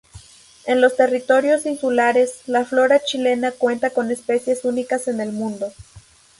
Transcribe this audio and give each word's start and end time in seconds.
En 0.65 0.81
los 0.81 0.95
territorios 0.95 1.67
insulares, 1.67 2.41
la 2.47 2.65
flora 2.65 3.03
chilena 3.03 3.51
cuenta 3.51 3.91
con 3.91 4.09
especies 4.09 4.65
únicas 4.65 5.07
en 5.07 5.19
el 5.21 5.31
mundo. 5.31 5.71